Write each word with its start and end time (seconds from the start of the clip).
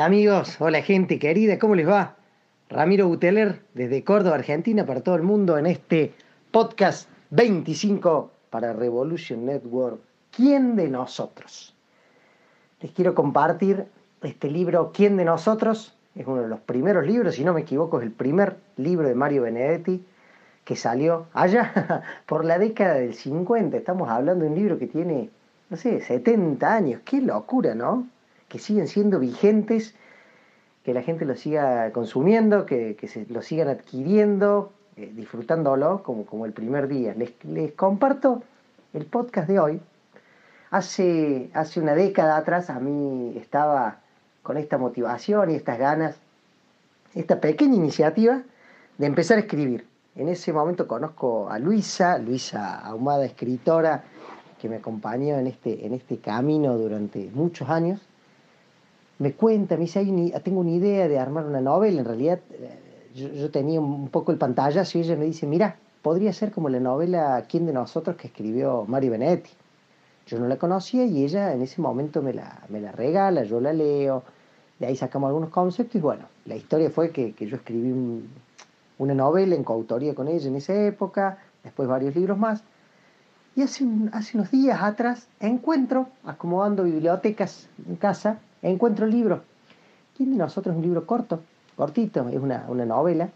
Hola 0.00 0.06
amigos, 0.06 0.56
hola 0.62 0.80
gente 0.80 1.18
querida, 1.18 1.58
¿cómo 1.58 1.74
les 1.74 1.86
va? 1.86 2.16
Ramiro 2.70 3.06
Buteler 3.06 3.60
desde 3.74 4.02
Córdoba, 4.02 4.36
Argentina, 4.36 4.86
para 4.86 5.02
todo 5.02 5.14
el 5.14 5.22
mundo 5.22 5.58
en 5.58 5.66
este 5.66 6.14
podcast 6.50 7.06
25 7.28 8.30
para 8.48 8.72
Revolution 8.72 9.44
Network. 9.44 10.00
¿Quién 10.30 10.74
de 10.74 10.88
nosotros? 10.88 11.76
Les 12.80 12.92
quiero 12.92 13.14
compartir 13.14 13.88
este 14.22 14.50
libro 14.50 14.90
¿Quién 14.94 15.18
de 15.18 15.26
nosotros? 15.26 15.94
Es 16.14 16.26
uno 16.26 16.40
de 16.40 16.48
los 16.48 16.60
primeros 16.60 17.06
libros, 17.06 17.34
si 17.34 17.44
no 17.44 17.52
me 17.52 17.60
equivoco, 17.60 17.98
es 17.98 18.06
el 18.06 18.12
primer 18.12 18.56
libro 18.78 19.06
de 19.06 19.14
Mario 19.14 19.42
Benedetti 19.42 20.02
que 20.64 20.76
salió 20.76 21.26
allá 21.34 22.04
por 22.24 22.46
la 22.46 22.58
década 22.58 22.94
del 22.94 23.12
50. 23.12 23.76
Estamos 23.76 24.08
hablando 24.08 24.46
de 24.46 24.50
un 24.50 24.56
libro 24.56 24.78
que 24.78 24.86
tiene, 24.86 25.28
no 25.68 25.76
sé, 25.76 26.00
70 26.00 26.74
años. 26.74 27.02
Qué 27.04 27.20
locura, 27.20 27.74
¿no? 27.74 28.06
Que 28.50 28.58
siguen 28.58 28.88
siendo 28.88 29.18
vigentes, 29.20 29.94
que 30.84 30.92
la 30.92 31.02
gente 31.02 31.24
lo 31.24 31.36
siga 31.36 31.90
consumiendo, 31.92 32.66
que, 32.66 32.96
se 33.08 33.24
lo 33.30 33.42
sigan 33.42 33.68
adquiriendo, 33.68 34.72
eh, 34.96 35.10
disfrutándolo 35.14 36.02
como, 36.02 36.26
como 36.26 36.44
el 36.44 36.52
primer 36.52 36.88
día. 36.88 37.14
Les, 37.14 37.32
les, 37.44 37.72
comparto 37.72 38.42
el 38.92 39.06
podcast 39.06 39.48
de 39.48 39.60
hoy. 39.60 39.80
Hace, 40.70 41.50
hace 41.54 41.80
una 41.80 41.94
década 41.94 42.36
atrás 42.36 42.70
a 42.70 42.80
mí 42.80 43.34
estaba 43.36 44.00
con 44.42 44.56
esta 44.56 44.78
motivación 44.78 45.50
y 45.50 45.54
estas 45.54 45.78
ganas, 45.78 46.16
esta 47.14 47.40
pequeña 47.40 47.76
iniciativa 47.76 48.42
de 48.98 49.06
empezar 49.06 49.38
a 49.38 49.40
escribir. 49.40 49.86
En 50.16 50.28
ese 50.28 50.52
momento 50.52 50.88
conozco 50.88 51.48
a 51.50 51.58
Luisa, 51.60 52.18
Luisa 52.18 52.80
Ahumada, 52.80 53.24
escritora, 53.24 54.02
que 54.60 54.68
me 54.68 54.76
acompañó 54.76 55.38
en 55.38 55.46
este, 55.46 55.86
en 55.86 55.94
este 55.94 56.18
camino 56.18 56.76
durante 56.76 57.30
muchos 57.32 57.68
años 57.70 58.00
me 59.20 59.34
cuenta, 59.34 59.76
me 59.76 59.82
dice, 59.82 60.02
tengo 60.42 60.60
una 60.60 60.70
idea 60.70 61.06
de 61.06 61.18
armar 61.18 61.44
una 61.44 61.60
novela, 61.60 62.00
en 62.00 62.06
realidad 62.06 62.40
eh, 62.52 63.34
yo, 63.36 63.50
tenía 63.50 63.78
un 63.78 64.08
poco 64.08 64.32
el 64.32 64.38
pantallazo 64.38 64.96
y 64.96 65.02
ella 65.02 65.14
me 65.14 65.26
dice, 65.26 65.46
mira, 65.46 65.76
podría 66.00 66.32
ser 66.32 66.50
como 66.52 66.70
la 66.70 66.80
novela 66.80 67.44
¿Quién 67.46 67.66
de 67.66 67.74
nosotros? 67.74 68.16
que 68.16 68.28
escribió 68.28 68.86
Mario 68.88 69.10
Benedetti. 69.10 69.50
Yo 70.26 70.38
no 70.38 70.48
la 70.48 70.56
conocía 70.56 71.04
y 71.04 71.22
ella 71.22 71.52
en 71.52 71.60
ese 71.60 71.82
momento 71.82 72.22
me 72.22 72.32
la, 72.32 72.62
me 72.70 72.80
la 72.80 72.92
regala, 72.92 73.44
yo 73.44 73.60
la 73.60 73.74
leo, 73.74 74.22
de 74.78 74.86
ahí 74.86 74.96
sacamos 74.96 75.28
algunos 75.28 75.50
conceptos 75.50 75.96
y 75.96 76.00
bueno, 76.00 76.24
la 76.46 76.56
historia 76.56 76.88
fue 76.88 77.10
que, 77.10 77.34
yo 77.38 77.56
escribí 77.56 78.24
una 78.96 79.14
novela 79.14 79.54
en 79.54 79.64
coautoría 79.64 80.14
con 80.14 80.28
ella 80.28 80.48
en 80.48 80.56
esa 80.56 80.72
época, 80.86 81.36
después 81.62 81.86
varios 81.86 82.16
libros 82.16 82.38
más. 82.38 82.64
Y 83.54 83.62
hace, 83.62 83.84
hace 84.12 84.38
unos 84.38 84.50
días 84.50 84.80
atrás 84.80 85.28
encuentro, 85.40 86.08
acomodando 86.24 86.84
bibliotecas 86.84 87.68
en 87.86 87.96
casa, 87.96 88.38
encuentro 88.62 89.06
el 89.06 89.12
libro. 89.12 89.42
¿Quién 90.16 90.32
de 90.32 90.36
nosotros 90.36 90.74
es 90.74 90.76
un 90.76 90.82
libro 90.82 91.06
corto? 91.06 91.40
Cortito, 91.76 92.28
es 92.28 92.36
una, 92.36 92.66
novela, 92.84 93.30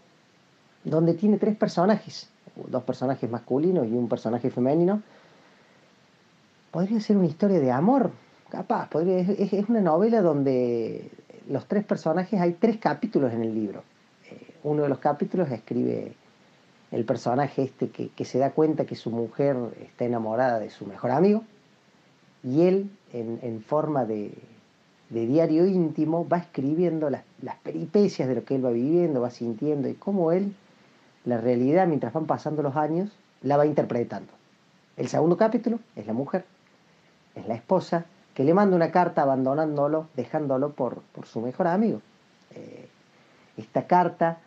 donde 0.83 1.15
tiene 1.15 1.37
tres 1.37 1.55
personajes, 1.55 2.29
dos 2.67 2.83
personajes 2.83 3.27
masculinos 3.27 3.87
y 3.87 3.93
un 3.93 4.07
personaje 4.07 4.51
femenino. 4.51 5.01
Podría 6.69 6.99
ser 6.99 7.17
una 7.17 7.25
historia 7.25 7.59
de 7.59 7.71
amor, 7.71 8.11
capaz, 8.49 8.89
podría, 8.89 9.17
es, 9.19 9.67
una 9.67 9.81
novela 9.81 10.21
donde 10.21 11.09
los 11.49 11.65
tres 11.65 11.85
personajes, 11.85 12.39
hay 12.39 12.53
tres 12.53 12.77
capítulos 12.77 13.33
en 13.33 13.41
el 13.41 13.55
libro. 13.55 13.81
Eh, 14.29 14.53
uno 14.63 14.83
de 14.83 14.89
los 14.89 14.99
capítulos 14.99 15.49
escribe 15.49 16.13
el 16.91 17.03
personaje 17.03 17.63
este 17.63 17.89
que, 17.89 18.09
que, 18.09 18.25
se 18.25 18.37
da 18.37 18.51
cuenta 18.51 18.85
que 18.85 18.95
su 18.95 19.09
mujer 19.09 19.57
está 19.81 20.05
enamorada 20.05 20.59
de 20.59 20.69
su 20.69 20.85
mejor 20.85 21.09
amigo 21.09 21.43
y 22.43 22.61
él 22.61 22.91
en 23.11 23.63
forma 23.63 24.05
de, 24.05 24.31
de 25.09 25.27
diario 25.27 25.65
íntimo, 25.65 26.27
va 26.27 26.37
escribiendo 26.37 27.09
las, 27.09 27.23
peripecias 27.63 28.27
de 28.27 28.35
lo 28.35 28.43
que 28.43 28.55
él 28.55 28.65
va 28.65 28.71
viviendo, 28.71 29.21
va 29.21 29.29
sintiendo 29.29 29.87
y 29.87 29.93
cómo 29.93 30.31
él, 30.31 30.55
la 31.25 31.37
realidad, 31.37 31.87
mientras 31.87 32.13
van 32.13 32.25
pasando 32.25 32.61
los 32.63 32.75
años, 32.75 33.11
la 33.41 33.57
va 33.57 33.65
interpretando. 33.65 34.31
El 34.97 35.07
segundo 35.07 35.37
capítulo 35.37 35.79
es 35.95 36.07
la 36.07 36.13
mujer, 36.13 36.45
es 37.35 37.47
la 37.47 37.55
esposa, 37.55 38.05
que 38.33 38.43
le 38.43 38.53
manda 38.53 38.75
una 38.75 38.91
carta 38.91 39.21
abandonándolo, 39.21 40.07
dejándolo 40.15 40.71
por, 40.71 41.01
su 41.23 41.41
mejor 41.41 41.67
amigo. 41.67 42.01
Eh, 42.51 42.87
esta 43.57 43.87
carta, 43.87 44.39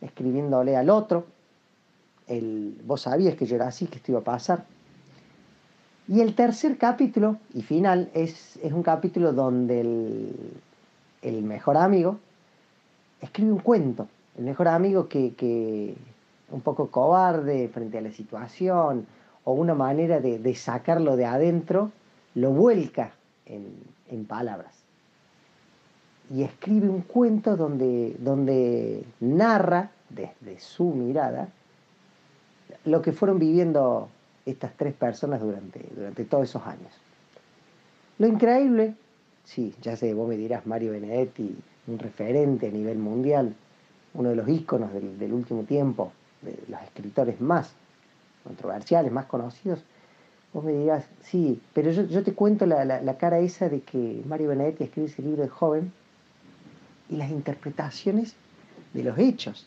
escribiéndole 0.00 0.76
al 0.76 0.90
otro, 0.90 1.26
el, 2.26 2.80
vos 2.84 3.02
sabías 3.02 3.34
que 3.34 3.46
yo 3.46 3.56
era 3.56 3.68
así, 3.68 3.86
que 3.86 3.96
esto 3.96 4.12
iba 4.12 4.20
a 4.20 4.24
pasar, 4.24 4.64
y 6.10 6.20
el 6.22 6.34
tercer 6.34 6.76
capítulo 6.76 7.36
y 7.54 7.62
final 7.62 8.10
es, 8.14 8.58
es 8.64 8.72
un 8.72 8.82
capítulo 8.82 9.32
donde 9.32 9.80
el, 11.22 11.42
mejor 11.44 11.76
amigo 11.76 12.18
escribe 13.20 13.52
un 13.52 13.60
cuento. 13.60 14.08
El 14.36 14.42
mejor 14.42 14.66
amigo 14.66 15.06
que, 15.06 15.34
que 15.34 15.94
un 16.50 16.62
poco 16.62 16.88
cobarde 16.90 17.68
frente 17.68 17.98
a 17.98 18.00
la 18.00 18.10
situación 18.10 19.06
o 19.44 19.52
una 19.52 19.74
manera 19.74 20.18
de, 20.18 20.54
sacarlo 20.56 21.14
de 21.14 21.26
adentro, 21.26 21.92
lo 22.34 22.50
vuelca 22.50 23.12
en, 23.46 24.24
palabras. 24.26 24.74
Y 26.34 26.42
escribe 26.42 26.88
un 26.88 27.02
cuento 27.02 27.56
donde, 27.56 28.16
donde 28.18 29.04
narra 29.20 29.92
desde 30.08 30.58
su 30.58 30.86
mirada 30.86 31.50
lo 32.84 33.00
que 33.00 33.12
fueron 33.12 33.38
viviendo 33.38 34.08
estas 34.46 34.76
tres 34.76 34.94
personas 34.94 35.40
durante, 35.40 35.80
durante 35.94 36.24
todos 36.24 36.44
esos 36.44 36.66
años. 36.66 36.92
Lo 38.18 38.26
increíble, 38.26 38.94
sí, 39.44 39.74
ya 39.80 39.96
sé, 39.96 40.12
vos 40.14 40.28
me 40.28 40.36
dirás 40.36 40.66
Mario 40.66 40.92
Benedetti, 40.92 41.56
un 41.86 41.98
referente 41.98 42.68
a 42.68 42.70
nivel 42.70 42.98
mundial, 42.98 43.54
uno 44.14 44.30
de 44.30 44.36
los 44.36 44.48
íconos 44.48 44.92
del, 44.92 45.32
último 45.32 45.62
tiempo, 45.62 46.12
de 46.42 46.58
los 46.68 46.82
escritores 46.82 47.40
más 47.40 47.72
controversiales, 48.44 49.12
más 49.12 49.26
conocidos, 49.26 49.80
vos 50.52 50.64
me 50.64 50.72
dirás, 50.72 51.04
sí, 51.22 51.60
pero 51.72 51.90
yo, 51.90 52.22
te 52.22 52.34
cuento 52.34 52.66
la, 52.66 53.16
cara 53.18 53.38
esa 53.38 53.68
de 53.68 53.80
que 53.80 54.22
Mario 54.26 54.48
Benedetti 54.48 54.84
escribe 54.84 55.08
ese 55.08 55.22
libro 55.22 55.42
de 55.42 55.48
joven 55.48 55.92
y 57.08 57.16
las 57.16 57.30
interpretaciones 57.30 58.34
de 58.92 59.04
los 59.04 59.18
hechos. 59.18 59.66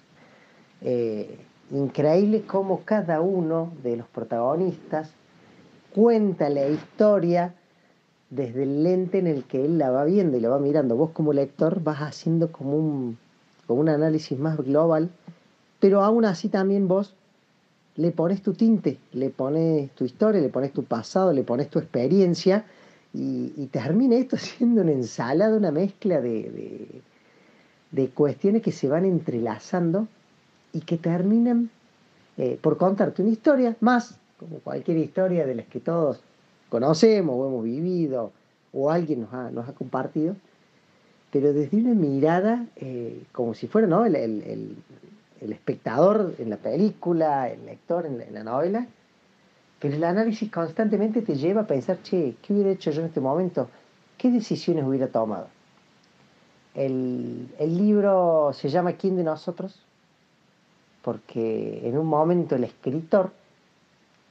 Eh, 0.81 1.37
increíble 1.73 2.43
cómo 2.43 2.81
cada 2.85 3.21
uno 3.21 3.73
de 3.83 3.97
los 3.97 4.07
protagonistas 4.07 5.11
cuenta 5.93 6.49
la 6.49 6.67
historia 6.67 7.53
desde 8.29 8.63
el 8.63 8.83
lente 8.83 9.19
en 9.19 9.27
el 9.27 9.43
que 9.43 9.65
él 9.65 9.77
la 9.77 9.91
va 9.91 10.05
viendo 10.05 10.37
y 10.37 10.39
la 10.39 10.49
va 10.49 10.59
mirando. 10.59 10.95
Vos 10.95 11.11
como 11.11 11.33
lector 11.33 11.83
vas 11.83 11.99
haciendo 11.99 12.51
como 12.51 12.77
un, 12.77 13.17
un 13.67 13.89
análisis 13.89 14.37
más 14.37 14.57
global, 14.57 15.09
pero 15.79 16.03
aún 16.03 16.25
así 16.25 16.49
también 16.49 16.87
vos 16.87 17.15
le 17.95 18.11
pones 18.11 18.41
tu 18.41 18.53
tinte, 18.53 18.97
le 19.11 19.29
pones 19.29 19.91
tu 19.91 20.05
historia, 20.05 20.41
le 20.41 20.49
pones 20.49 20.73
tu 20.73 20.83
pasado, 20.83 21.31
le 21.31 21.43
pones 21.43 21.69
tu 21.69 21.79
experiencia 21.79 22.65
y, 23.13 23.67
termina 23.71 24.15
esto 24.15 24.37
siendo 24.37 24.81
una 24.81 24.91
ensalada, 24.91 25.55
una 25.55 25.71
mezcla 25.71 26.21
de, 26.21 27.01
de 27.91 28.09
cuestiones 28.09 28.61
que 28.61 28.71
se 28.71 28.87
van 28.87 29.05
entrelazando 29.05 30.07
y 30.73 30.81
que 30.81 30.97
terminan 30.97 31.69
eh, 32.37 32.57
por 32.59 32.77
contarte 32.77 33.21
una 33.21 33.31
historia 33.31 33.75
más, 33.79 34.17
como 34.39 34.57
cualquier 34.59 34.97
historia 34.97 35.45
de 35.45 35.55
las 35.55 35.67
que 35.67 35.79
todos 35.79 36.19
conocemos 36.69 37.35
o 37.37 37.47
hemos 37.47 37.63
vivido 37.63 38.31
o 38.73 38.89
alguien 38.89 39.21
nos 39.21 39.33
ha, 39.33 39.51
nos 39.51 39.69
ha 39.69 39.73
compartido, 39.73 40.35
pero 41.31 41.53
desde 41.53 41.77
una 41.77 41.93
mirada 41.93 42.65
eh, 42.75 43.23
como 43.31 43.53
si 43.53 43.67
fuera 43.67 43.87
¿no? 43.87 44.05
el, 44.05 44.15
el, 44.15 44.75
el, 45.41 45.51
espectador 45.51 46.33
en 46.39 46.49
la 46.49 46.57
película, 46.57 47.49
el 47.49 47.65
lector 47.65 48.07
en 48.07 48.17
la, 48.17 48.23
en 48.23 48.33
la, 48.33 48.43
novela, 48.43 48.87
pero 49.79 49.95
el 49.95 50.03
análisis 50.03 50.51
constantemente 50.51 51.21
te 51.21 51.35
lleva 51.35 51.61
a 51.61 51.67
pensar, 51.67 52.01
che, 52.01 52.35
¿qué 52.41 52.53
hubiera 52.53 52.71
hecho 52.71 52.89
yo 52.89 53.01
en 53.01 53.07
este 53.07 53.19
momento? 53.19 53.69
¿Qué 54.17 54.31
decisiones 54.31 54.85
hubiera 54.85 55.07
tomado? 55.07 55.47
El, 56.73 57.49
el 57.59 57.77
libro 57.77 58.51
se 58.53 58.69
llama 58.69 58.93
¿Quién 58.93 59.15
de 59.15 59.23
nosotros? 59.23 59.79
Porque 61.03 61.87
en 61.87 61.97
un 61.97 62.07
momento 62.07 62.55
el 62.55 62.63
escritor 62.63 63.31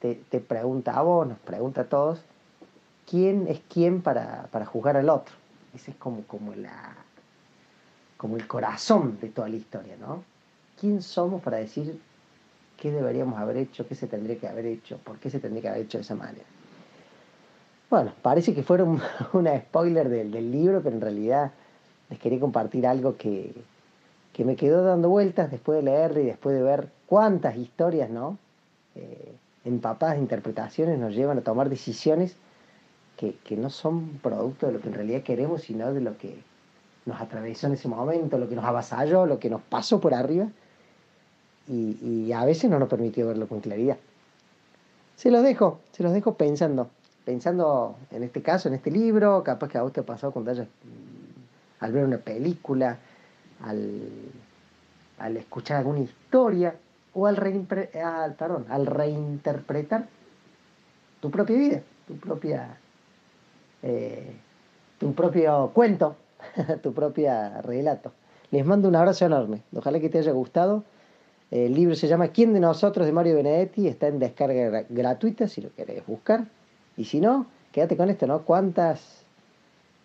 te, 0.00 0.40
pregunta 0.40 0.98
a 0.98 1.02
vos, 1.02 1.28
nos 1.28 1.38
pregunta 1.38 1.82
a 1.82 1.84
todos, 1.84 2.20
¿quién 3.08 3.46
es 3.46 3.60
quién 3.68 4.02
para, 4.02 4.48
juzgar 4.66 4.96
al 4.96 5.08
otro? 5.08 5.34
Esa 5.74 5.92
es 5.92 5.96
como, 5.96 6.22
como 6.22 6.54
la, 6.54 6.96
como 8.16 8.36
el 8.36 8.46
corazón 8.48 9.18
de 9.20 9.28
toda 9.28 9.48
la 9.48 9.56
historia, 9.56 9.96
¿no? 10.00 10.24
¿Quién 10.80 11.02
somos 11.02 11.40
para 11.40 11.58
decir 11.58 12.00
qué 12.76 12.90
deberíamos 12.90 13.38
haber 13.38 13.58
hecho, 13.58 13.86
qué 13.86 13.94
se 13.94 14.08
tendría 14.08 14.38
que 14.38 14.48
haber 14.48 14.66
hecho, 14.66 14.98
por 14.98 15.18
qué 15.18 15.30
se 15.30 15.38
tendría 15.38 15.62
que 15.62 15.68
haber 15.68 15.82
hecho 15.82 15.98
de 15.98 16.02
esa 16.02 16.16
manera? 16.16 16.44
Bueno, 17.88 18.12
parece 18.22 18.54
que 18.54 18.62
fueron 18.62 19.00
una 19.34 19.56
spoiler 19.60 20.08
del, 20.08 20.50
libro, 20.50 20.80
pero 20.82 20.96
en 20.96 21.02
realidad 21.02 21.52
les 22.10 22.18
quería 22.18 22.40
compartir 22.40 22.86
algo 22.86 23.16
que, 23.16 23.54
que, 24.32 24.44
me 24.44 24.56
quedó 24.56 24.82
dando 24.82 25.08
vueltas 25.08 25.50
después 25.50 25.76
de 25.76 25.82
leer 25.90 26.16
y 26.18 26.26
después 26.26 26.54
de 26.54 26.62
ver 26.62 26.88
cuántas 27.06 27.56
historias, 27.56 28.10
¿no? 28.10 28.38
Eh, 28.94 29.34
empapadas 29.64 30.16
de 30.16 30.22
interpretaciones 30.22 30.98
nos 30.98 31.14
llevan 31.14 31.38
a 31.38 31.42
tomar 31.42 31.68
decisiones 31.68 32.36
que, 33.16 33.36
que, 33.44 33.56
no 33.56 33.70
son 33.70 34.18
producto 34.22 34.66
de 34.66 34.72
lo 34.72 34.80
que 34.80 34.88
en 34.88 34.94
realidad 34.94 35.22
queremos, 35.22 35.62
sino 35.62 35.92
de 35.92 36.00
lo 36.00 36.18
que 36.18 36.42
nos 37.06 37.20
atravesó 37.20 37.66
en 37.66 37.74
ese 37.74 37.88
momento, 37.88 38.38
lo 38.38 38.48
que 38.48 38.56
nos 38.56 38.64
avasalló, 38.64 39.26
lo 39.26 39.38
que 39.38 39.50
nos 39.50 39.62
pasó 39.62 40.00
por 40.00 40.14
arriba, 40.14 40.48
y, 41.68 41.96
y 42.02 42.32
a 42.32 42.44
veces 42.44 42.70
no 42.70 42.78
nos 42.78 42.88
permitió 42.88 43.28
verlo 43.28 43.46
con 43.46 43.60
claridad. 43.60 43.96
Se 45.16 45.30
los 45.30 45.42
dejo, 45.42 45.80
se 45.92 46.02
los 46.02 46.12
dejo 46.12 46.34
pensando 46.34 46.90
pensando 47.24 47.96
en 48.10 48.22
este 48.22 48.42
caso, 48.42 48.68
en 48.68 48.74
este 48.74 48.90
libro, 48.90 49.42
capaz 49.42 49.68
que 49.68 49.78
a 49.78 49.82
vos 49.82 49.92
te 49.92 50.00
ha 50.00 50.06
pasado 50.06 50.32
cuando 50.32 50.50
hayas, 50.50 50.66
mm, 50.66 51.84
al 51.84 51.92
ver 51.92 52.04
una 52.04 52.18
película, 52.18 52.98
al, 53.62 55.36
escuchar 55.36 55.78
alguna 55.78 56.00
historia 56.00 56.74
o 57.14 57.26
al, 57.26 57.38
al 58.68 58.86
reinterpretar 58.86 60.08
tu 61.20 61.30
propia 61.30 61.56
vida, 61.56 61.82
tu 62.06 62.16
propia 62.16 62.76
eh, 63.82 64.32
tu 64.98 65.12
propio 65.14 65.72
cuento, 65.74 66.16
tu 66.82 66.92
propio 66.92 67.32
relato. 67.62 68.12
Les 68.52 68.64
mando 68.64 68.88
un 68.88 68.94
abrazo 68.94 69.26
enorme. 69.26 69.62
Ojalá 69.74 69.98
que 69.98 70.08
te 70.08 70.18
haya 70.18 70.32
gustado. 70.32 70.84
El 71.50 71.74
libro 71.74 71.96
se 71.96 72.06
llama 72.06 72.28
¿Quién 72.28 72.54
de 72.54 72.60
nosotros? 72.60 73.04
de 73.04 73.12
Mario 73.12 73.34
Benedetti. 73.34 73.88
Está 73.88 74.06
en 74.06 74.18
descarga 74.20 74.84
gratuita 74.88 75.48
si 75.48 75.60
lo 75.60 75.74
querés 75.74 76.06
buscar. 76.06 76.44
Y 76.96 77.06
si 77.06 77.20
no, 77.20 77.46
quédate 77.72 77.96
con 77.96 78.10
esto, 78.10 78.26
¿no? 78.26 78.42
¿Cuántas, 78.42 79.24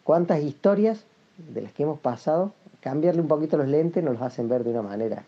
cuántas 0.03 0.41
historias 0.41 1.05
de 1.37 1.61
las 1.61 1.73
que 1.73 1.83
hemos 1.83 1.99
pasado, 1.99 2.53
cambiarle 2.87 3.19
un 3.19 3.27
poquito 3.27 3.57
los 3.57 3.67
lentes 3.67 4.01
nos 4.01 4.13
los 4.13 4.21
hacen 4.21 4.47
ver 4.47 4.63
de 4.63 4.69
una 4.69 4.81
manera 4.81 5.21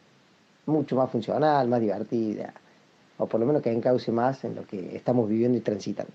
mucho 0.66 0.96
más 0.96 1.12
funcional, 1.12 1.68
más 1.68 1.82
divertida, 1.82 2.54
o 3.18 3.26
por 3.26 3.38
lo 3.42 3.46
menos 3.46 3.62
que 3.62 3.70
encauce 3.70 4.14
más 4.14 4.46
en 4.46 4.56
lo 4.56 4.66
que 4.66 4.96
estamos 4.96 5.28
viviendo 5.28 5.58
y 5.58 5.62
transitando. 5.62 6.14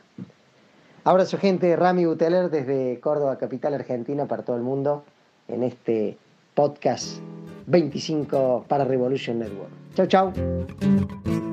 Abrazo 1.04 1.36
gente, 1.36 1.76
Rami 1.76 2.06
Buteler 2.06 2.48
desde 2.48 2.98
Córdoba, 2.98 3.36
capital 3.36 3.74
argentina, 3.74 4.24
para 4.24 4.42
todo 4.42 4.56
el 4.56 4.62
mundo, 4.62 5.04
en 5.48 5.64
este 5.64 6.16
podcast 6.54 7.18
25 7.66 8.64
para 8.66 8.86
Revolution 8.86 9.40
Network. 9.40 9.70
Chau, 9.96 10.06
chau. 10.06 11.43